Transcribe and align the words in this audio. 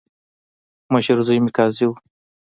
مشر 0.93 1.17
زوی 1.27 1.39
مې 1.43 1.51
قاضي 1.57 1.85
وو. 1.87 1.93